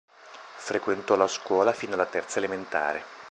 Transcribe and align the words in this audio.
Frequentò 0.57 1.15
la 1.15 1.27
scuola 1.27 1.73
fino 1.73 1.93
alla 1.93 2.07
terza 2.07 2.39
elementare. 2.39 3.03